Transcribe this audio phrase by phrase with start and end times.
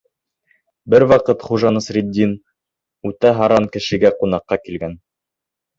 [0.93, 2.35] Бер ваҡыт Хужа Насретдин
[3.11, 5.03] үтә һаран кешегә ҡунаҡҡа килгән.